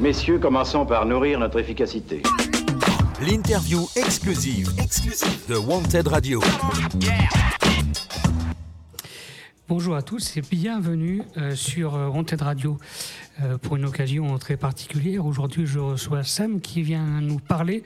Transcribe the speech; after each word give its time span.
Messieurs, 0.00 0.38
commençons 0.38 0.86
par 0.86 1.06
nourrir 1.06 1.40
notre 1.40 1.58
efficacité. 1.58 2.22
L'interview 3.20 3.80
exclusive, 3.96 4.68
de 5.48 5.56
Wanted 5.56 6.06
Radio. 6.06 6.40
Bonjour 9.66 9.96
à 9.96 10.02
tous 10.02 10.36
et 10.36 10.40
bienvenue 10.40 11.22
euh, 11.36 11.56
sur 11.56 11.96
euh, 11.96 12.06
Wanted 12.06 12.40
Radio 12.42 12.78
euh, 13.42 13.58
pour 13.58 13.74
une 13.74 13.86
occasion 13.86 14.38
très 14.38 14.56
particulière. 14.56 15.26
Aujourd'hui, 15.26 15.66
je 15.66 15.80
reçois 15.80 16.22
Sam 16.22 16.60
qui 16.60 16.82
vient 16.82 17.20
nous 17.20 17.40
parler 17.40 17.82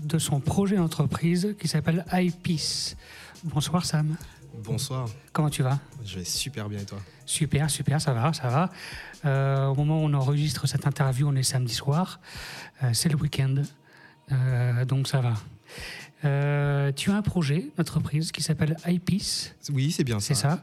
de 0.00 0.18
son 0.18 0.40
projet 0.40 0.74
d'entreprise 0.74 1.54
qui 1.60 1.68
s'appelle 1.68 2.04
iPeace. 2.12 2.96
Bonsoir 3.44 3.84
Sam. 3.84 4.16
Bonsoir. 4.62 5.08
Comment 5.32 5.50
tu 5.50 5.62
vas? 5.62 5.78
Je 6.04 6.18
vais 6.18 6.24
super 6.24 6.68
bien 6.68 6.78
et 6.78 6.84
toi? 6.84 6.98
Super, 7.26 7.70
super, 7.70 8.00
ça 8.00 8.12
va, 8.12 8.32
ça 8.32 8.48
va. 8.48 8.70
Euh, 9.24 9.66
au 9.66 9.74
moment 9.74 10.02
où 10.02 10.04
on 10.06 10.14
enregistre 10.14 10.66
cette 10.66 10.86
interview, 10.86 11.28
on 11.28 11.34
est 11.34 11.42
samedi 11.42 11.74
soir. 11.74 12.20
Euh, 12.82 12.90
c'est 12.92 13.08
le 13.08 13.16
week-end. 13.16 13.56
Euh, 14.32 14.84
donc 14.84 15.08
ça 15.08 15.20
va. 15.20 15.34
tu 16.92 17.10
as 17.10 17.16
un 17.16 17.22
projet 17.22 17.66
d'entreprise 17.76 18.30
qui 18.32 18.42
s'appelle 18.42 18.76
iPeace. 18.86 19.54
Oui, 19.72 19.90
c'est 19.90 20.04
bien 20.04 20.20
ça. 20.20 20.34
C'est 20.34 20.34
ça. 20.34 20.62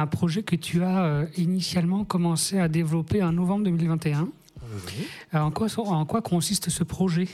un 0.00 0.06
projet 0.06 0.42
que 0.42 0.56
tu 0.56 0.82
as 0.82 1.26
initialement 1.36 2.04
commencé 2.04 2.58
à 2.58 2.68
développer 2.68 3.22
en 3.22 3.32
novembre 3.32 3.64
2021. 3.64 4.28
Oui. 4.62 5.06
en, 5.32 5.50
quoi, 5.50 5.68
en 5.78 6.04
quoi 6.06 6.22
consiste 6.22 6.70
ce 6.70 6.84
projet? 6.84 7.28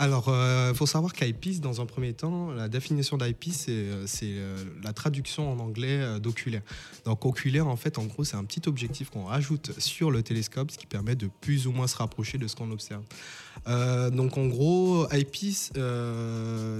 Alors, 0.00 0.24
il 0.28 0.32
euh, 0.32 0.72
faut 0.72 0.86
savoir 0.86 1.12
qu'IPIS, 1.12 1.60
dans 1.60 1.82
un 1.82 1.86
premier 1.86 2.14
temps, 2.14 2.52
la 2.52 2.70
définition 2.70 3.18
d'IPIS, 3.18 3.52
c'est 3.52 3.72
euh, 3.72 4.06
euh, 4.22 4.64
la 4.82 4.94
traduction 4.94 5.52
en 5.52 5.58
anglais 5.58 6.18
d'oculaire. 6.20 6.62
Donc, 7.04 7.26
oculaire, 7.26 7.66
en 7.66 7.76
fait, 7.76 7.98
en 7.98 8.04
gros, 8.04 8.24
c'est 8.24 8.38
un 8.38 8.44
petit 8.44 8.66
objectif 8.66 9.10
qu'on 9.10 9.24
rajoute 9.24 9.78
sur 9.78 10.10
le 10.10 10.22
télescope, 10.22 10.70
ce 10.70 10.78
qui 10.78 10.86
permet 10.86 11.16
de 11.16 11.28
plus 11.42 11.66
ou 11.66 11.72
moins 11.72 11.86
se 11.86 11.98
rapprocher 11.98 12.38
de 12.38 12.48
ce 12.48 12.56
qu'on 12.56 12.70
observe. 12.70 13.02
donc, 14.12 14.38
en 14.38 14.46
gros, 14.46 15.06
IPIS, 15.12 15.70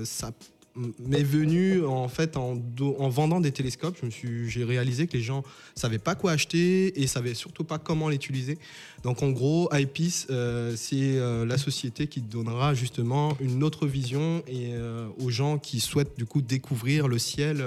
ça 0.04 0.32
m'est 0.76 1.22
venu 1.22 1.84
en 1.84 2.08
fait 2.08 2.36
en, 2.36 2.60
en, 2.80 3.08
vendant 3.08 3.40
des 3.40 3.52
télescopes. 3.52 3.96
Je 4.00 4.06
me 4.06 4.10
suis, 4.10 4.48
j'ai 4.48 4.64
réalisé 4.64 5.06
que 5.06 5.16
les 5.16 5.22
gens 5.22 5.42
savaient 5.74 5.98
pas 5.98 6.14
quoi 6.14 6.32
acheter 6.32 7.00
et 7.00 7.06
savaient 7.06 7.34
surtout 7.34 7.64
pas 7.64 7.78
comment 7.78 8.08
l'utiliser. 8.08 8.58
Donc 9.02 9.22
en 9.22 9.30
gros, 9.30 9.68
iPiece, 9.72 10.26
euh, 10.30 10.74
c'est 10.76 11.18
euh, 11.18 11.44
la 11.44 11.58
société 11.58 12.06
qui 12.06 12.20
donnera 12.20 12.74
justement 12.74 13.36
une 13.40 13.62
autre 13.64 13.86
vision 13.86 14.42
euh, 14.48 15.08
aux 15.18 15.30
gens 15.30 15.58
qui 15.58 15.80
souhaitent 15.80 16.16
du 16.16 16.26
coup 16.26 16.42
découvrir 16.42 17.08
le 17.08 17.18
ciel 17.18 17.64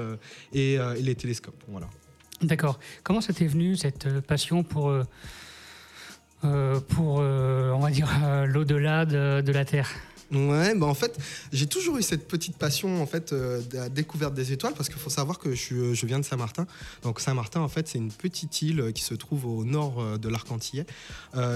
et, 0.53 0.77
les 0.99 1.15
télescopes. 1.15 1.61
Voilà. 1.67 1.89
D'accord. 2.41 2.79
Comment 3.03 3.21
ça 3.21 3.33
t'est 3.33 3.47
venu 3.47 3.75
cette 3.75 4.21
passion 4.21 4.63
pour 4.63 4.93
pour 6.41 7.15
on 7.15 7.79
va 7.79 7.89
dire 7.91 8.09
l'au-delà 8.47 9.05
de 9.05 9.51
la 9.51 9.65
Terre? 9.65 9.89
Ouais, 10.31 10.75
bah 10.75 10.85
en 10.85 10.93
fait, 10.93 11.17
j'ai 11.52 11.67
toujours 11.67 11.97
eu 11.97 12.02
cette 12.02 12.27
petite 12.27 12.57
passion 12.57 13.02
en 13.02 13.05
fait 13.05 13.33
euh, 13.33 13.61
de 13.61 13.77
la 13.77 13.89
découverte 13.89 14.33
des 14.33 14.52
étoiles 14.52 14.73
parce 14.73 14.89
qu'il 14.89 14.97
faut 14.97 15.09
savoir 15.09 15.38
que 15.39 15.53
je, 15.53 15.75
euh, 15.75 15.93
je 15.93 16.05
viens 16.05 16.19
de 16.19 16.25
Saint-Martin. 16.25 16.66
Donc 17.03 17.19
Saint-Martin, 17.19 17.61
en 17.61 17.67
fait, 17.67 17.88
c'est 17.88 17.97
une 17.97 18.11
petite 18.11 18.61
île 18.61 18.79
euh, 18.79 18.91
qui 18.91 19.03
se 19.03 19.13
trouve 19.13 19.45
au 19.45 19.63
nord 19.63 20.17
de 20.17 20.29
l'Arc-en-Ciel, 20.29 20.85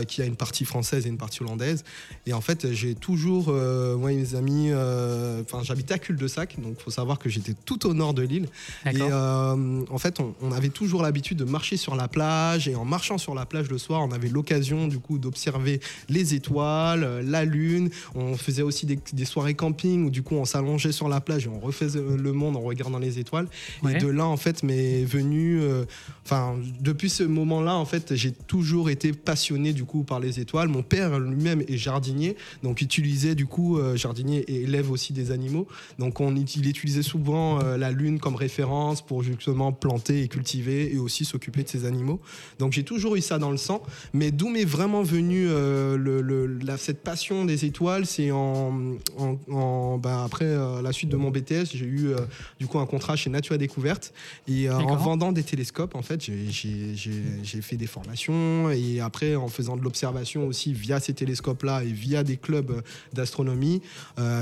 qui 0.08 0.22
a 0.22 0.26
une 0.26 0.36
partie 0.36 0.66
française 0.66 1.06
et 1.06 1.10
une 1.10 1.18
partie 1.18 1.42
hollandaise. 1.42 1.84
Et 2.26 2.34
en 2.34 2.42
fait, 2.42 2.72
j'ai 2.73 2.95
toujours, 2.95 3.52
moi 3.52 4.12
et 4.12 4.16
mes 4.16 4.36
amis, 4.36 4.72
enfin, 4.73 5.64
j'habitais 5.64 5.94
à 5.94 6.00
Cul-de-Sac, 6.00 6.60
donc 6.60 6.76
il 6.80 6.84
faut 6.84 6.92
savoir 6.92 7.20
que 7.20 7.30
j'étais 7.30 7.54
tout 7.54 7.86
au 7.88 7.94
nord 7.94 8.14
de 8.14 8.23
l'île. 8.23 8.48
Et 8.86 9.02
en 9.02 9.98
fait, 9.98 10.20
on, 10.20 10.36
on 10.42 10.52
avait 10.52 10.70
toujours 10.70 11.02
l'habitude 11.02 11.38
de 11.38 11.45
marcher 11.45 11.78
sur 11.78 11.95
la 11.95 12.08
plage 12.08 12.68
et 12.68 12.76
en 12.76 12.86
marchant 12.86 13.18
sur 13.18 13.34
la 13.34 13.45
plage 13.45 13.70
le 13.70 13.78
soir, 13.78 14.02
on 14.02 14.12
avait 14.12 14.30
l'occasion 14.30 14.88
du 14.88 15.00
coup 15.00 15.18
d'observer 15.18 15.80
les 16.10 16.34
étoiles, 16.34 17.22
la 17.26 17.45
lune. 17.45 17.90
On 18.16 18.38
faisait 18.38 18.64
aussi 18.68 18.86
des, 18.86 19.26
soirées 19.26 19.56
camping 19.56 20.06
où 20.06 20.10
du 20.10 20.23
coup 20.23 20.36
on 20.36 20.46
s'allongeait 20.46 20.92
sur 20.92 21.10
la 21.10 21.22
plage 21.22 21.46
et 21.46 21.50
on 21.50 21.60
refaisait 21.60 22.02
le 22.02 22.34
monde 22.34 22.56
en 22.56 22.62
regardant 22.62 23.00
les 23.00 23.20
étoiles. 23.20 23.48
Et 23.89 23.95
de 23.95 24.08
là 24.08 24.26
en 24.26 24.38
fait 24.38 24.64
m'est 24.64 25.04
venu, 25.04 25.60
euh, 25.61 25.86
enfin 26.26 26.55
depuis 26.80 27.10
ce 27.10 27.23
moment-là 27.23 27.76
en 27.76 27.86
fait 27.86 28.16
j'ai 28.16 28.32
toujours 28.32 28.89
été 28.89 29.11
passionné 29.14 29.73
du 29.73 29.86
coup 29.86 30.04
par 30.04 30.20
les 30.20 30.39
étoiles. 30.39 30.67
Mon 30.67 30.83
père 30.83 31.20
lui-même 31.20 31.61
est 31.67 31.78
jardinier, 31.78 32.36
donc 32.64 32.82
utilisait 32.82 33.36
du 33.36 33.45
coup 33.45 33.78
euh, 33.78 33.95
jardinier 33.95 34.39
et 34.48 34.61
élève 34.64 34.92
aussi 34.92 35.14
des 35.14 35.32
animaux. 35.32 35.67
Donc 35.99 36.20
on, 36.22 36.36
il 36.36 36.67
utilisait 36.67 37.02
souvent 37.02 37.60
euh, 37.61 37.78
la 37.78 37.92
lune 37.92 38.20
comme 38.20 38.36
référence 38.36 39.02
pour 39.02 39.23
justement 39.23 39.72
planter 39.72 40.22
et 40.22 40.28
cultiver 40.28 40.94
et 40.94 40.98
aussi 40.98 41.26
s'occuper 41.26 41.64
de 41.64 41.70
ses 41.70 41.86
animaux. 41.86 42.20
Donc 42.60 42.73
j'ai 42.73 42.84
toujours 42.84 43.16
eu 43.16 43.22
ça 43.22 43.39
dans 43.39 43.52
le 43.52 43.58
sang. 43.58 43.82
Mais 44.14 44.32
d'où 44.32 44.49
m'est 44.49 44.66
vraiment 44.66 45.04
venu 45.04 45.48
le, 45.48 46.60
cette 46.78 47.04
passion 47.04 47.45
des 47.45 47.66
étoiles, 47.66 48.05
c'est 48.05 48.32
en 48.32 48.47
en, 48.48 49.98
ben, 49.98 50.24
après 50.24 50.46
euh, 50.46 50.82
la 50.82 50.92
suite 50.92 51.10
de 51.10 51.16
mon 51.16 51.32
BTS, 51.32 51.72
j'ai 51.74 51.86
eu 51.86 52.10
euh, 52.10 52.20
du 52.60 52.68
coup 52.68 52.80
un 52.80 52.86
contrat 52.86 53.16
chez 53.16 53.30
Nature 53.30 53.58
Découverte. 53.58 54.14
Et 54.48 54.70
euh, 54.70 54.76
en 54.76 54.96
vendant 54.96 55.32
des 55.32 55.44
télescopes, 55.44 55.96
en 55.96 56.02
fait, 56.02 56.22
j'ai 56.24 57.62
fait 57.62 57.78
des 57.78 57.88
formations. 57.88 58.70
Et 58.72 59.00
après, 59.00 59.36
en 59.36 59.48
faisant 59.48 59.78
de 59.78 59.82
l'observation 59.82 60.48
aussi 60.48 60.74
via 60.74 61.00
ces 61.00 61.14
télescopes-là 61.14 61.84
et 61.84 61.92
via 61.92 62.24
des 62.24 62.38
clubs 62.38 62.82
d'astronomie, 63.14 63.82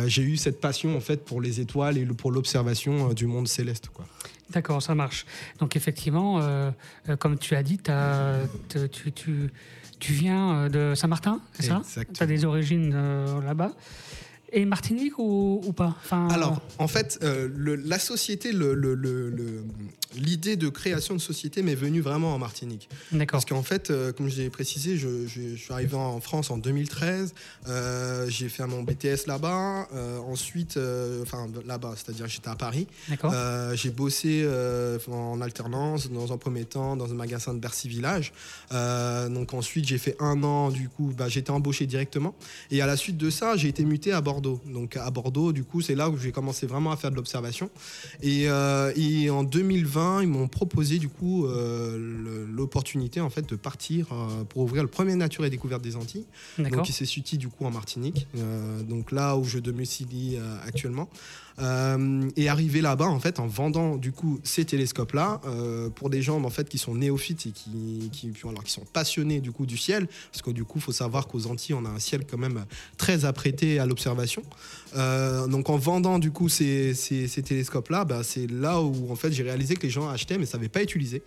j'ai 0.08 0.24
eu 0.24 0.38
cette 0.38 0.60
passion 0.60 0.96
en 0.96 1.02
fait 1.02 1.24
pour 1.24 1.42
les 1.42 1.60
étoiles 1.60 1.98
et 1.98 2.06
pour 2.06 2.32
l'observation 2.32 3.14
du 3.14 3.28
monde 3.28 3.48
céleste. 3.48 3.90
Quoi. 3.94 4.06
D'accord, 4.52 4.82
ça 4.82 4.94
marche. 4.96 5.26
Donc 5.60 5.76
effectivement, 5.76 6.40
comme 7.20 7.38
tu 7.40 7.56
as 7.56 7.64
dit, 7.64 7.80
as, 7.88 8.42
tu, 8.92 9.12
tu 9.12 9.50
tu 10.00 10.14
viens 10.14 10.56
euh, 10.56 10.70
de 10.70 10.96
Saint-Martin, 10.96 11.40
c'est 11.54 11.64
ça? 11.64 11.82
Tu 12.14 12.24
as 12.24 12.26
des 12.26 12.46
origines 12.46 12.92
euh, 12.94 13.42
là-bas. 13.42 13.72
Et 14.58 14.64
Martinique 14.64 15.20
ou, 15.20 15.74
pas 15.76 15.94
enfin, 16.02 16.30
Alors, 16.30 16.62
en 16.80 16.88
fait, 16.88 17.20
euh, 17.24 17.50
la 17.84 18.00
société, 18.00 18.52
l'idée 20.16 20.56
de 20.56 20.70
création 20.70 21.14
de 21.14 21.20
société 21.20 21.62
m'est 21.62 21.76
venue 21.76 22.00
vraiment 22.00 22.34
en 22.34 22.40
Martinique. 22.40 22.88
D'accord. 23.12 23.32
Parce 23.34 23.44
qu'en 23.44 23.64
fait, 23.64 23.90
euh, 23.90 24.14
comme 24.14 24.30
je 24.30 24.38
l'ai 24.38 24.50
précisé, 24.50 24.96
je, 24.96 25.28
suis 25.28 25.74
arrivé 25.74 25.96
en 25.96 26.22
France 26.22 26.52
en 26.52 26.58
2013. 26.58 27.34
Euh, 27.68 28.30
j'ai 28.30 28.48
fait 28.48 28.66
mon 28.66 28.82
BTS 28.82 29.28
là-bas. 29.28 29.90
ensuite, 30.26 30.80
enfin 31.22 31.48
là-bas, 31.66 31.96
c'est-à-dire 31.98 32.28
j'étais 32.28 32.48
à 32.48 32.56
Paris. 32.56 32.88
D'accord. 33.10 33.34
j'ai 33.74 33.90
bossé 33.90 34.48
en 35.12 35.42
alternance 35.42 36.10
dans 36.10 36.32
un 36.32 36.38
premier 36.38 36.64
temps 36.64 36.96
dans 36.96 37.12
un 37.12 37.16
magasin 37.16 37.54
de 37.54 37.60
Bercy 37.60 37.90
Village. 37.90 38.32
donc 38.72 39.54
ensuite, 39.54 39.86
j'ai 39.86 39.98
fait 39.98 40.16
un 40.22 40.42
an. 40.44 40.70
Du 40.70 40.88
coup, 40.88 41.14
bah, 41.18 41.28
j'étais 41.28 41.52
embauché 41.52 41.88
directement. 41.88 42.36
Et 42.72 42.82
à 42.82 42.86
la 42.86 42.96
suite 42.96 43.18
de 43.18 43.30
ça, 43.30 43.58
j'ai 43.58 43.68
été 43.68 43.84
muté 43.84 44.14
à 44.14 44.22
Bordeaux. 44.22 44.45
Donc 44.66 44.98
à 44.98 45.10
Bordeaux, 45.12 45.52
du 45.52 45.64
coup, 45.64 45.82
c'est 45.82 45.96
là 45.96 46.10
où 46.10 46.18
j'ai 46.18 46.32
commencé 46.32 46.68
vraiment 46.68 46.92
à 46.92 46.98
faire 46.98 47.12
de 47.12 47.16
l'observation. 47.16 47.70
Et, 48.22 48.46
euh, 48.48 48.92
en 49.30 49.44
2020, 49.44 50.24
ils 50.24 50.28
m'ont 50.28 50.48
proposé 50.48 51.00
du 51.00 51.10
coup 51.10 51.46
euh, 51.46 52.46
l'opportunité 52.54 53.22
en 53.22 53.30
fait 53.30 53.48
de 53.48 53.56
partir 53.56 54.08
euh, 54.12 54.44
pour 54.44 54.64
ouvrir 54.64 54.84
le 54.84 54.90
premier 54.90 55.16
Nature 55.16 55.46
et 55.46 55.50
Découverte 55.50 55.82
des 55.82 55.96
Antilles, 55.96 56.26
donc 56.58 56.84
qui 56.84 56.94
s'est 56.94 57.06
situé 57.06 57.38
du 57.38 57.48
coup 57.48 57.66
en 57.66 57.72
Martinique, 57.72 58.28
donc 58.88 59.12
là 59.12 59.36
où 59.38 59.44
je 59.44 59.60
domicile 59.60 60.40
actuellement. 60.66 61.10
Et 62.36 62.50
arriver 62.50 62.82
là-bas 62.82 63.08
en 63.08 63.20
fait 63.20 63.40
en 63.40 63.48
vendant 63.48 63.96
du 63.96 64.12
coup 64.12 64.40
ces 64.44 64.66
télescopes 64.66 65.14
là 65.14 65.40
pour 65.96 66.10
des 66.10 66.22
gens 66.22 66.44
en 66.44 66.50
fait 66.50 66.68
qui 66.68 66.78
sont 66.78 66.96
néophytes 66.96 67.48
et 67.48 67.52
qui, 67.52 68.10
qui, 68.12 68.32
alors, 68.44 68.64
qui 68.64 68.72
sont 68.72 68.86
passionnés 68.92 69.40
du 69.40 69.52
coup 69.52 69.66
du 69.66 69.78
ciel 69.78 70.08
parce 70.32 70.42
que 70.42 70.52
du 70.52 70.66
coup 70.66 70.80
faut 70.80 70.92
savoir 70.92 71.28
qu'aux 71.28 71.48
Antilles 71.48 71.76
on 71.76 71.86
a 71.86 71.90
un 71.90 72.00
ciel 72.00 72.26
quand 72.30 72.38
même 72.38 72.66
très 72.98 73.26
apprêté 73.26 73.80
à 73.80 73.86
l'observation 73.86 74.25
formation 74.26 74.44
euh, 74.96 75.48
donc 75.48 75.70
en 75.70 75.78
vendant 75.78 76.20
du 76.20 76.32
coup 76.32 76.50
ces, 76.50 76.94
ces, 76.94 77.28
télescopes 77.28 77.90
là 77.90 78.06
bah, 78.06 78.22
c'est 78.24 78.50
là 78.50 78.82
où 78.82 79.12
en 79.12 79.16
fait 79.16 79.32
j'ai 79.32 79.44
réalisé 79.44 79.76
que 79.76 79.84
les 79.84 79.90
gens 79.90 80.10
achetaient 80.10 80.36
mais 80.36 80.42
ne 80.42 80.50
savaient 80.50 80.70
pas 80.70 80.84
utiliser 80.84 81.24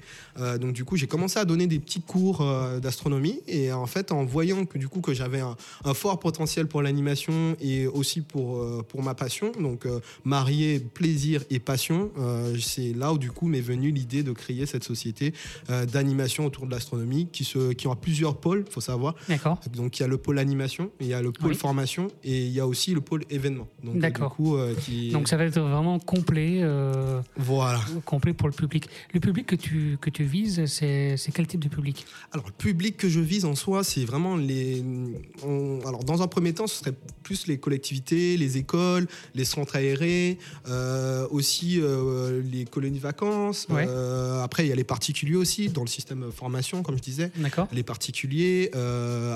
donc 0.60 0.72
du 0.72 0.84
coup 0.84 0.96
j'ai 0.96 1.06
commencé 1.06 1.38
à 1.38 1.44
donner 1.44 1.66
des 1.66 1.78
petits 1.78 2.00
cours 2.00 2.44
d'astronomie 2.80 3.40
et 3.46 3.72
en 3.72 3.86
fait 3.86 4.12
en 4.12 4.24
voyant 4.24 4.64
que 4.64 4.78
du 4.78 4.88
coup 4.88 5.00
que 5.00 5.14
j'avais 5.14 5.40
un, 5.40 5.56
un, 5.84 5.94
fort 5.94 6.18
potentiel 6.18 6.66
pour 6.66 6.82
l'animation 6.82 7.56
et 7.60 7.86
aussi 7.86 8.20
pour, 8.20 8.84
pour 8.86 9.02
ma 9.02 9.14
passion 9.14 9.52
donc 9.60 9.86
marier 10.24 10.80
plaisir 10.80 11.42
et 11.50 11.58
passion, 11.58 12.10
euh, 12.18 12.56
c'est 12.60 12.92
là 12.92 13.12
où 13.12 13.18
du 13.18 13.30
coup 13.30 13.46
m'est 13.46 13.60
venue 13.60 13.90
l'idée 13.90 14.22
de 14.22 14.32
créer 14.32 14.66
cette 14.66 14.84
société 14.84 15.34
euh, 15.70 15.86
d'animation 15.86 16.46
autour 16.46 16.66
de 16.66 16.70
l'astronomie 16.70 17.28
qui, 17.32 17.44
qui 17.76 17.86
ont 17.86 17.96
plusieurs 17.96 18.36
pôles, 18.36 18.64
faut 18.70 18.80
savoir. 18.80 19.14
D'accord. 19.28 19.58
Donc 19.72 19.98
il 19.98 20.02
y 20.02 20.04
a 20.04 20.08
le 20.08 20.18
pôle 20.18 20.38
animation, 20.38 20.90
il 21.00 21.06
y 21.06 21.14
a 21.14 21.22
le 21.22 21.32
pôle 21.32 21.54
formation 21.54 22.08
et 22.24 22.46
il 22.46 22.52
y 22.52 22.60
a 22.60 22.66
aussi 22.66 22.94
le 22.94 23.00
pôle 23.00 23.24
événement. 23.30 23.57
Donc, 23.82 23.96
euh, 23.96 24.00
D'accord. 24.00 24.30
du 24.30 24.36
coup, 24.36 24.56
euh, 24.56 24.74
qui... 24.74 25.10
Donc 25.12 25.28
ça 25.28 25.36
va 25.36 25.44
être 25.44 25.58
vraiment 25.60 25.98
complet, 25.98 26.58
euh, 26.62 27.20
Voilà. 27.36 27.80
complet 28.04 28.32
pour 28.32 28.48
le 28.48 28.54
public. 28.54 28.88
Le 29.14 29.20
public 29.20 29.46
que 29.46 29.56
tu, 29.56 29.98
que 30.00 30.10
tu 30.10 30.24
vises, 30.24 30.64
c'est 30.66 31.16
c'est 31.16 31.32
quel 31.32 31.46
type 31.46 31.62
de 31.62 31.68
public? 31.68 32.06
Alors, 32.32 32.46
le 32.46 32.52
public 32.52 32.96
que 32.96 33.08
je 33.08 33.20
vise 33.20 33.44
en 33.44 33.54
soi, 33.54 33.84
c'est 33.84 34.04
vraiment 34.04 34.36
les. 34.36 34.82
on- 35.44 35.80
Alors, 35.86 36.04
dans 36.04 36.22
un 36.22 36.26
premier 36.28 36.52
temps, 36.52 36.66
ce 36.66 36.76
serait 36.76 36.94
plus 37.22 37.46
les 37.46 37.58
collectivités, 37.58 38.36
les 38.36 38.56
écoles, 38.56 39.06
les 39.34 39.44
centres 39.44 39.76
aérés, 39.76 40.38
euh, 40.68 41.26
aussi 41.30 41.80
les 42.52 42.64
colonies 42.64 42.98
de 42.98 43.02
vacances. 43.02 43.66
Ouais. 43.70 43.86
Après, 44.42 44.64
il 44.66 44.68
y 44.68 44.72
a 44.72 44.76
les 44.76 44.84
particuliers 44.84 45.36
aussi, 45.36 45.68
dans 45.68 45.82
le 45.82 45.88
système 45.88 46.30
formation, 46.32 46.82
comme 46.82 46.96
je 46.96 47.02
disais. 47.02 47.30
D'accord 47.36 47.68
Les 47.72 47.82
particuliers. 47.82 48.70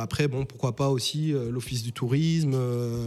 après, 0.01 0.29
bon, 0.29 0.45
pourquoi 0.45 0.75
pas 0.77 0.89
aussi 0.91 1.33
l'office 1.51 1.83
du 1.83 1.93
tourisme. 1.93 2.57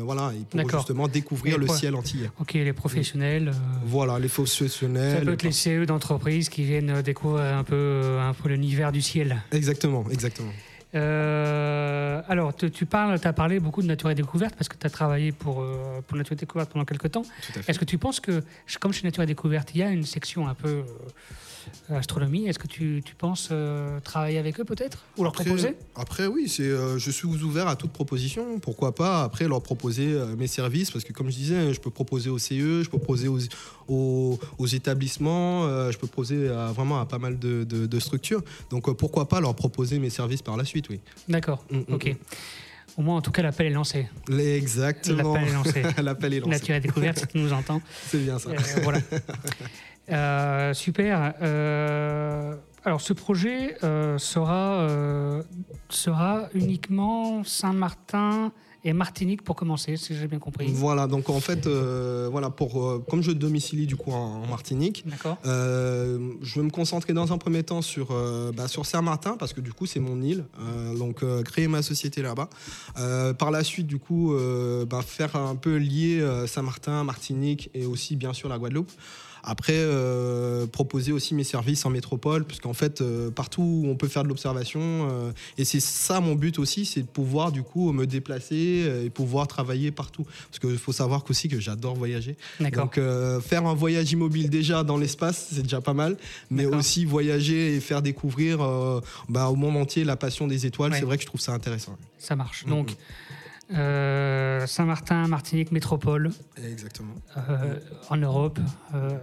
voilà, 0.04 0.32
ils 0.38 0.46
pourront 0.46 0.64
D'accord. 0.64 0.80
justement 0.82 1.05
découvrir 1.08 1.58
le 1.58 1.68
ciel 1.68 1.96
antillais. 1.96 2.30
Ok, 2.40 2.54
les 2.54 2.74
professionnels. 2.74 3.50
euh, 3.50 3.52
Voilà, 3.86 4.20
les 4.20 4.28
ça 4.28 4.36
professionnels. 4.36 5.24
peut 5.26 5.34
être 5.34 5.44
les 5.44 5.52
CE 5.52 5.86
d'entreprise 5.86 6.50
qui 6.50 6.64
viennent 6.64 6.90
euh, 6.90 7.02
découvrir 7.02 7.58
un 7.58 7.64
peu, 7.64 7.76
euh, 7.76 8.22
un 8.30 8.34
peu 8.34 8.50
l'univers 8.50 8.92
du 8.92 9.02
ciel. 9.02 9.42
Exactement, 9.52 10.06
exactement. 10.10 10.52
Euh, 10.94 12.22
alors, 12.30 12.56
tu, 12.56 12.72
tu 12.72 12.86
parles, 12.86 13.20
as 13.24 13.34
parlé 13.34 13.60
beaucoup 13.60 13.82
de 13.82 13.88
Nature 13.88 14.10
et 14.12 14.16
Découverte 14.16 14.56
parce 14.56 14.70
que 14.70 14.78
tu 14.78 14.88
as 14.88 14.90
travaillé 14.90 15.32
pour, 15.32 15.62
euh, 15.62 16.02
pour 16.08 16.18
Nature 16.18 16.34
et 16.34 16.38
Découverte 16.38 16.72
pendant 16.72 16.86
quelques 16.86 17.12
temps. 17.12 17.24
Est-ce 17.68 17.80
que 17.80 17.86
tu 17.86 17.98
penses 17.98 18.20
que, 18.20 18.42
comme 18.80 18.94
chez 18.94 19.04
Nature 19.04 19.24
et 19.24 19.26
Découverte, 19.26 19.72
il 19.74 19.80
y 19.80 19.84
a 19.84 19.90
une 19.90 20.06
section 20.06 20.48
un 20.48 20.54
peu 20.54 20.84
astronomie, 21.90 22.48
est-ce 22.48 22.60
que 22.60 22.68
tu, 22.68 23.02
tu 23.06 23.16
penses 23.16 23.50
euh, 23.52 24.00
travailler 24.02 24.38
avec 24.38 24.60
eux 24.60 24.64
peut-être 24.64 25.04
Ou 25.18 25.24
leur 25.24 25.32
Après- 25.34 25.44
proposer? 25.46 25.76
Après, 25.96 26.28
oui, 26.28 26.48
c'est, 26.50 26.64
euh, 26.64 26.98
je 26.98 27.12
suis 27.12 27.28
ouvert 27.28 27.68
à 27.68 27.76
toute 27.76 27.92
proposition. 27.92 28.60
Pourquoi 28.60 28.94
pas 28.96 29.24
après 29.24 29.48
leur 29.48 29.62
proposer 29.62 30.14
euh, 30.14 30.36
mes 30.36 30.48
services 30.48 30.92
Parce 30.92 31.04
que, 31.06 31.14
comme 31.14 31.30
je 31.30 31.36
disais, 31.36 31.74
je 31.74 31.80
peux 31.80 31.90
proposer 31.92 32.30
au 32.30 32.38
CE, 32.38 32.84
je 32.84 32.90
peux 32.90 32.98
proposer 32.98 33.28
aux, 33.28 33.40
aux, 33.88 34.40
aux 34.58 34.68
établissements, 34.68 35.66
euh, 35.66 35.92
je 35.92 35.98
peux 35.98 36.08
proposer 36.08 36.50
à, 36.50 36.72
vraiment 36.72 37.00
à 37.00 37.06
pas 37.06 37.20
mal 37.20 37.38
de, 37.40 37.64
de- 37.64 37.86
de 37.86 38.00
structures. 38.00 38.42
Donc, 38.70 38.88
euh, 38.90 38.94
pourquoi 38.94 39.28
pas 39.28 39.40
leur 39.42 39.56
proposer 39.56 40.00
mes 40.00 40.10
services 40.10 40.42
par 40.42 40.58
la 40.58 40.66
suite, 40.66 40.90
oui. 40.90 41.00
D'accord, 41.28 41.64
Mm, 41.72 41.78
mm, 41.78 41.94
ok. 41.94 42.06
mm. 42.08 42.16
Au 42.98 43.02
moins, 43.02 43.18
en 43.18 43.22
tout 43.22 43.32
cas, 43.32 43.42
l'appel 43.42 43.68
est 43.68 43.72
lancé. 43.72 44.08
Exactement. 44.30 45.34
L'appel 45.34 45.50
est 45.50 45.54
lancé. 45.54 45.84
L'appel 46.02 46.34
est 46.34 46.40
lancé. 46.40 46.52
Nature 46.52 46.76
et 46.76 46.80
Découverte, 46.80 47.20
si 47.20 47.28
tu 47.28 47.38
nous 47.40 47.52
entends. 47.52 47.82
C'est 48.08 48.20
bien 48.20 48.40
ça. 48.40 48.50
Euh, 48.50 48.56
voilà. 48.84 49.00
Euh, 50.12 50.76
super. 50.76 51.34
Euh, 51.42 52.54
alors, 52.84 53.02
ce 53.02 53.12
projet 53.12 53.76
sera, 54.20 54.88
sera 55.90 56.48
uniquement 56.54 57.44
Saint-Martin 57.44 58.52
et 58.86 58.94
Martinique 58.94 59.42
pour 59.42 59.56
commencer, 59.56 59.98
si 59.98 60.16
j'ai 60.16 60.28
bien 60.28 60.38
compris. 60.38 60.68
Voilà, 60.72 61.08
donc 61.08 61.30
en 61.30 61.40
fait, 61.40 61.66
euh, 61.66 62.30
voilà, 62.32 62.52
pour, 62.52 62.86
euh, 62.86 63.04
comme 63.10 63.24
je 63.24 63.32
domicilie 63.32 63.88
du 63.88 63.96
coup 63.96 64.12
en, 64.12 64.46
Martinique. 64.46 65.04
Euh, 65.46 66.34
je 66.44 66.60
vais 66.60 66.66
me 66.66 66.70
concentrer 66.70 67.14
dans 67.14 67.34
un 67.34 67.40
premier 67.40 67.64
temps 67.64 67.82
sur, 67.82 68.10
euh, 68.12 68.52
bah, 68.52 68.68
sur 68.68 68.86
Saint-Martin 68.86 69.38
parce 69.40 69.54
que 69.54 69.62
du 69.62 69.74
coup 69.74 69.88
c'est 69.88 70.00
mon 70.00 70.22
île, 70.22 70.46
donc 71.00 71.24
créer 71.44 71.68
ma 71.68 71.82
société 71.82 72.22
là-bas. 72.22 72.48
Par 73.40 73.50
la 73.50 73.64
suite 73.64 73.88
du 73.88 73.98
coup 73.98 74.36
bah, 74.88 75.02
faire 75.02 75.36
un 75.36 75.56
peu 75.56 75.78
lier 75.78 76.24
Saint-Martin, 76.46 77.04
Martinique 77.04 77.72
et 77.74 77.86
aussi 77.86 78.16
bien 78.16 78.34
sûr 78.34 78.50
la 78.50 78.60
Guadeloupe. 78.60 78.92
Après, 79.48 79.74
euh, 79.76 80.66
proposer 80.66 81.12
aussi 81.12 81.36
mes 81.36 81.44
services 81.44 81.86
en 81.86 81.92
métropole, 81.92 82.46
puisqu'en 82.46 82.74
fait, 82.74 83.02
euh, 83.02 83.30
partout 83.30 83.62
où 83.62 83.88
on 83.88 83.96
peut 83.96 84.08
faire 84.08 84.24
de 84.24 84.28
l'observation, 84.28 84.80
euh, 84.82 85.32
et 85.60 85.66
c'est 85.66 85.80
ça 85.80 86.20
mon 86.20 86.34
but 86.34 86.58
aussi, 86.58 86.86
c'est 86.86 87.02
de 87.02 87.08
pouvoir 87.08 87.52
du 87.52 87.62
coup 87.62 87.92
me 87.92 88.08
déplacer 88.08 89.02
et 89.06 89.10
pouvoir 89.12 89.48
travailler 89.48 89.92
partout. 89.92 90.24
Parce 90.50 90.60
qu'il 90.60 90.78
faut 90.80 90.92
savoir 90.92 91.24
qu'aussi 91.24 91.48
que 91.48 91.60
j'adore 91.60 91.96
voyager. 91.96 92.36
Donc 92.74 93.00
faire 93.42 93.66
un 93.68 93.74
voyage 93.76 94.12
immobile 94.12 94.50
déjà 94.50 94.84
dans 94.84 94.98
l'espace, 94.98 95.50
c'est 95.52 95.62
déjà 95.64 95.82
pas 95.82 95.94
mal, 95.94 96.18
mais 96.50 96.66
aussi 96.66 97.06
voyager 97.06 97.76
et 97.76 97.80
faire 97.80 98.02
découvrir 98.02 98.58
bah, 99.30 99.50
au 99.50 99.56
monde 99.56 99.78
entier 99.78 100.04
la 100.04 100.16
passion 100.16 100.48
des 100.48 100.66
étoiles, 100.66 100.92
Ouais. 100.92 101.00
c'est 101.00 101.06
vrai 101.06 101.18
que 101.18 101.22
je 101.24 101.28
trouve 101.28 101.42
ça 101.42 101.54
intéressant. 101.54 101.98
Ça 102.18 102.36
marche. 102.36 102.66
Mm, 102.66 102.70
Donc, 102.70 102.90
euh, 102.92 102.94
Saint-Martin, 103.70 105.28
Martinique, 105.28 105.72
métropole, 105.72 106.32
Exactement. 106.64 107.16
euh, 107.50 107.80
en 108.10 108.18
Europe, 108.18 108.60
euh, 108.94 109.18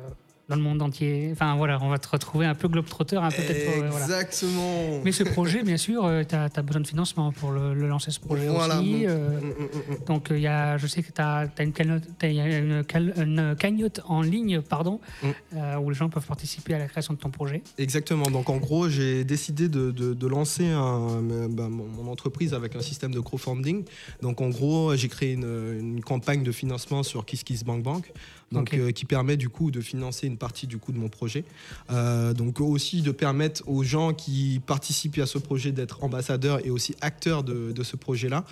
dans 0.52 0.56
le 0.56 0.62
monde 0.62 0.82
entier. 0.82 1.30
Enfin, 1.32 1.56
voilà, 1.56 1.78
on 1.82 1.88
va 1.88 1.98
te 1.98 2.08
retrouver 2.08 2.44
un 2.46 2.54
peu 2.54 2.68
globe-trotter, 2.68 3.16
un 3.16 3.30
peu 3.30 3.42
peut-être. 3.42 3.68
euh, 3.82 3.88
voilà. 3.90 4.04
Exactement. 4.04 5.00
Mais 5.04 5.12
ce 5.12 5.24
projet, 5.24 5.62
bien 5.62 5.76
sûr, 5.78 6.08
tu 6.28 6.34
as, 6.34 6.62
besoin 6.62 6.82
de 6.82 6.86
financement 6.86 7.32
pour 7.32 7.50
le, 7.52 7.72
le 7.74 7.88
lancer 7.88 8.10
ce 8.10 8.20
projet 8.20 8.48
Voilà, 8.48 8.78
aussi. 8.80 9.06
euh, 9.06 9.40
Mm, 9.40 9.46
mm, 9.46 9.92
mm. 9.94 10.04
Donc, 10.06 10.28
il 10.30 10.40
y 10.40 10.46
a, 10.46 10.76
je 10.76 10.86
sais 10.86 11.02
que 11.02 11.10
tu 11.12 11.20
as, 11.22 11.48
une, 11.60 11.72
cagnotte, 11.72 12.02
t'as 12.18 12.28
une, 12.28 12.84
cal- 12.84 13.14
une 13.16 13.56
cagnotte 13.58 14.00
en 14.06 14.20
ligne 14.20 14.60
pardon, 14.60 15.00
Mm. 15.22 15.26
euh, 15.56 15.76
où 15.78 15.88
les 15.90 15.96
gens 15.96 16.08
peuvent 16.10 16.26
participer 16.26 16.74
à 16.74 16.78
la 16.78 16.86
création 16.86 17.14
de 17.14 17.18
ton 17.18 17.30
projet. 17.30 17.62
Exactement. 17.78 18.30
Donc 18.30 18.50
en 18.50 18.58
gros, 18.58 18.88
j'ai 18.88 19.24
décidé 19.24 19.68
de, 19.68 19.90
de- 19.90 20.12
de 20.14 20.26
lancer 20.26 20.66
un- 20.68 21.22
euh, 21.30 21.48
bah, 21.48 21.68
mon, 21.68 22.10
entreprise 22.10 22.52
avec 22.52 22.76
un 22.76 22.80
système 22.82 23.12
de 23.14 23.20
crowdfunding. 23.20 23.84
Donc 24.20 24.40
en 24.42 24.50
gros, 24.50 24.94
j'ai 24.96 25.08
créé 25.08 25.32
une, 25.32 25.76
une 25.80 26.00
campagne 26.02 26.42
de 26.42 26.52
financement 26.52 27.02
sur 27.02 27.24
KissKissBankBank. 27.24 28.12
Donc 28.50 28.68
Ok. 28.72 28.78
euh, 28.78 28.90
qui 28.90 29.06
permet 29.06 29.38
du 29.38 29.48
coup 29.48 29.70
de 29.70 29.80
financer 29.80 30.26
une 30.26 30.36
partie 30.42 30.66
du 30.66 30.78
coup 30.78 30.90
de 30.90 30.98
mon 30.98 31.08
projet. 31.08 31.44
Euh, 31.90 32.34
donc 32.34 32.60
aussi 32.60 33.00
de 33.00 33.12
permettre 33.12 33.62
aux 33.68 33.84
gens 33.84 34.12
qui 34.12 34.60
participent 34.66 35.18
à 35.18 35.26
ce 35.26 35.38
projet 35.38 35.70
d'être 35.70 36.02
ambassadeurs 36.02 36.58
et 36.66 36.70
aussi 36.70 36.96
acteurs 37.00 37.44
de, 37.44 37.70
de 37.70 37.82
ce 37.84 37.96
projet-là. 37.96 38.44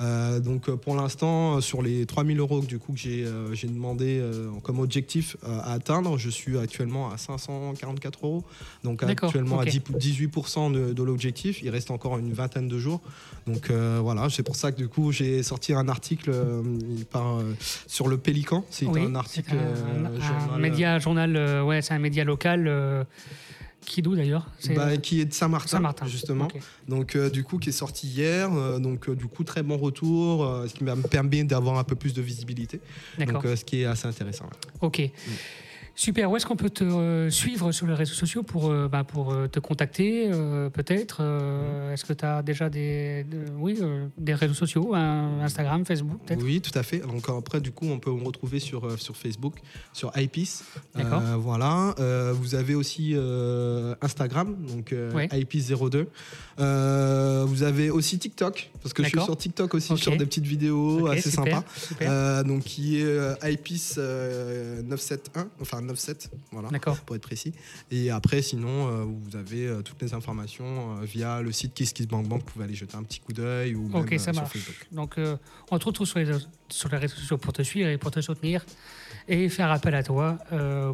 Euh, 0.00 0.40
donc 0.40 0.68
euh, 0.68 0.76
pour 0.76 0.94
l'instant, 0.94 1.60
sur 1.60 1.82
les 1.82 2.06
3000 2.06 2.38
euros 2.38 2.60
du 2.60 2.78
coup 2.78 2.92
que 2.92 2.98
j'ai 2.98 3.24
euh, 3.26 3.54
demandé 3.64 4.22
comme 4.62 4.78
objectif 4.78 5.36
à 5.44 5.72
atteindre, 5.72 6.18
je 6.18 6.30
suis 6.30 6.58
actuellement 6.58 7.10
à 7.10 7.18
544 7.18 8.26
euros. 8.26 8.44
Donc 8.84 9.02
actuellement 9.02 9.60
à 9.60 9.64
10 9.64 9.80
18% 9.80 10.72
de, 10.72 10.92
de 10.92 11.02
l'objectif. 11.02 11.62
Il 11.62 11.70
reste 11.70 11.90
encore 11.90 12.18
une 12.18 12.32
vingtaine 12.32 12.68
de 12.68 12.78
jours. 12.78 13.00
Donc 13.46 13.70
voilà, 13.70 14.28
c'est 14.30 14.42
pour 14.42 14.56
ça 14.56 14.72
que 14.72 14.76
du 14.76 14.88
coup 14.88 15.12
j'ai 15.12 15.42
sorti 15.42 15.72
un 15.72 15.88
article 15.88 16.32
par, 17.10 17.38
sur 17.86 18.08
le 18.08 18.18
Pélican. 18.18 18.64
C'est 18.70 18.86
Oui, 18.86 19.02
un 19.02 19.14
article 19.14 19.56
un, 19.56 20.54
un 20.54 20.58
média, 20.58 20.98
journal, 20.98 21.25
euh, 21.34 21.64
ouais, 21.64 21.82
c'est 21.82 21.94
un 21.94 21.98
média 21.98 22.22
local. 22.22 22.68
euh, 22.68 23.02
qui 23.86 24.02
d'où 24.02 24.16
d'ailleurs 24.16 24.46
bah, 24.74 24.96
qui 24.96 25.20
est 25.20 25.26
de 25.26 25.32
Saint-Martin, 25.32 25.76
Saint-Martin, 25.76 26.06
justement. 26.06 26.48
Donc 26.88 27.14
euh, 27.14 27.30
du 27.30 27.44
coup 27.44 27.58
qui 27.58 27.68
est 27.68 27.72
sorti 27.72 28.08
hier. 28.08 28.52
euh, 28.52 28.78
donc 28.80 29.08
euh, 29.08 29.14
du 29.14 29.26
coup 29.26 29.44
très 29.44 29.62
bon 29.62 29.76
retour, 29.76 30.44
euh, 30.44 30.66
ce 30.66 30.74
qui 30.74 30.84
me 30.84 30.94
permet 31.02 31.44
d'avoir 31.44 31.78
un 31.78 31.84
peu 31.84 31.94
plus 31.94 32.12
de 32.12 32.20
visibilité. 32.20 32.80
D'accord. 33.16 33.34
Donc 33.34 33.46
euh, 33.46 33.56
ce 33.56 33.64
qui 33.64 33.82
est 33.82 33.84
assez 33.84 34.08
intéressant. 34.08 34.46
Ok. 34.80 35.08
Super. 35.98 36.30
Où 36.30 36.36
est-ce 36.36 36.44
qu'on 36.46 36.56
peut 36.56 36.70
te 36.70 36.84
euh, 36.84 37.30
suivre 37.30 37.72
sur 37.72 37.86
les 37.86 37.94
réseaux 37.94 38.14
sociaux 38.14 38.42
pour, 38.42 38.70
euh, 38.70 38.86
bah, 38.86 39.02
pour 39.02 39.32
euh, 39.32 39.48
te 39.48 39.58
contacter 39.60 40.30
peut-être 40.74 41.22
Est-ce 41.92 42.04
que 42.04 42.12
tu 42.12 42.24
as 42.24 42.42
déjà 42.42 42.68
des, 42.68 43.24
de- 43.24 43.50
oui, 43.58 43.78
des 44.18 44.34
réseaux 44.34 44.54
sociaux 44.54 44.94
un- 44.94 45.40
Instagram, 45.40 45.84
Facebook 45.86 46.20
peut-être? 46.26 46.42
Oui, 46.44 46.60
tout 46.60 46.76
à 46.78 46.82
fait. 46.82 46.98
Donc 46.98 47.28
après, 47.28 47.60
du 47.60 47.72
coup, 47.72 47.86
on 47.86 47.98
peut 47.98 48.12
me 48.12 48.24
retrouver 48.24 48.58
sur, 48.60 49.00
sur 49.00 49.16
Facebook, 49.16 49.54
sur 49.92 50.12
iPeace. 50.16 50.64
D'accord. 50.94 51.22
Voilà. 51.38 51.94
Vous 52.34 52.54
avez 52.54 52.74
aussi 52.74 53.14
Instagram, 54.02 54.54
donc 54.68 54.92
euh, 54.92 55.12
Ouais. 55.14 55.26
iPeace02. 55.28 56.06
Euh, 56.58 57.44
vous 57.46 57.62
avez 57.62 57.90
aussi 57.90 58.18
TikTok, 58.18 58.70
parce 58.82 58.92
que 58.92 59.02
je 59.02 59.08
suis 59.08 59.20
sur 59.20 59.36
TikTok 59.36 59.74
aussi, 59.74 59.96
sur 59.96 60.16
des 60.16 60.26
petites 60.26 60.44
vidéos 60.46 61.06
assez 61.06 61.30
super, 61.30 61.44
sympas. 61.44 61.64
super. 61.76 62.44
Donc 62.44 62.64
qui 62.64 63.00
est 63.00 63.04
euh, 63.04 63.34
iPeace 63.42 63.94
euh, 63.98 64.82
971, 64.82 65.46
enfin 65.60 65.80
97, 65.86 66.30
voilà. 66.52 66.68
D'accord. 66.68 66.98
Pour 67.00 67.16
être 67.16 67.22
précis. 67.22 67.52
Et 67.90 68.10
après, 68.10 68.42
sinon, 68.42 68.88
euh, 68.88 69.04
vous 69.04 69.36
avez 69.36 69.66
euh, 69.66 69.82
toutes 69.82 70.00
les 70.02 70.14
informations 70.14 70.98
euh, 70.98 71.04
via 71.04 71.40
le 71.42 71.52
site 71.52 71.74
KissKissBankBank. 71.74 72.40
Vous 72.40 72.52
pouvez 72.52 72.64
aller 72.64 72.74
jeter 72.74 72.96
un 72.96 73.02
petit 73.02 73.20
coup 73.20 73.32
d'œil 73.32 73.74
ou 73.74 73.90
ça 74.18 74.32
sur 74.32 74.34
marche. 74.34 74.52
Facebook. 74.52 74.86
Donc, 74.92 75.16
on 75.70 75.78
te 75.78 75.84
retrouve 75.84 76.06
sur 76.06 76.18
les, 76.18 76.32
sur 76.68 76.88
les 76.90 76.98
réseaux 76.98 77.16
sociaux 77.16 77.38
pour 77.38 77.52
te 77.52 77.62
suivre 77.62 77.88
et 77.88 77.98
pour 77.98 78.10
te 78.10 78.20
soutenir 78.20 78.64
et 79.28 79.48
faire 79.48 79.70
appel 79.70 79.94
à 79.94 80.02
toi 80.02 80.38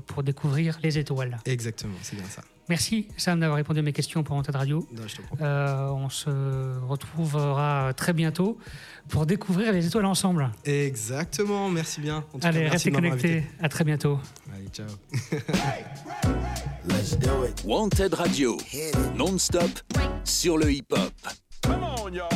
pour 0.06 0.22
découvrir 0.22 0.78
les 0.82 0.98
étoiles. 0.98 1.38
Exactement, 1.44 1.94
c'est 2.02 2.16
bien 2.16 2.28
ça. 2.28 2.42
Merci 2.68 3.08
Sam 3.16 3.40
d'avoir 3.40 3.56
répondu 3.56 3.80
à 3.80 3.82
mes 3.82 3.92
questions 3.92 4.22
pour 4.22 4.36
Antenne 4.36 4.56
Radio. 4.56 4.86
Non, 4.92 5.02
je 5.06 5.16
te 5.16 5.22
prends. 5.22 5.36
Euh, 5.40 5.88
on 5.88 6.08
se 6.08 6.30
retrouvera 6.86 7.92
très 7.96 8.12
bientôt 8.12 8.58
pour 9.08 9.26
découvrir 9.26 9.72
les 9.72 9.86
étoiles 9.86 10.06
ensemble. 10.06 10.50
Exactement, 10.64 11.68
merci 11.68 12.00
bien. 12.00 12.18
En 12.18 12.22
tout 12.22 12.38
cas, 12.38 12.48
Allez, 12.48 12.60
merci 12.60 12.74
restez 12.74 12.92
connectés. 12.92 13.44
À 13.60 13.68
très 13.68 13.84
bientôt. 13.84 14.18
Allez, 14.54 14.68
ciao. 14.68 14.86
Let's 16.88 17.18
do 17.18 17.44
it. 17.44 17.62
Wanted 17.64 18.14
Radio. 18.14 18.56
Non-stop 19.16 19.70
sur 20.24 20.56
le 20.56 20.72
hip-hop. 20.72 21.12
Come 21.62 21.82
on, 21.82 22.12
y'all. 22.12 22.28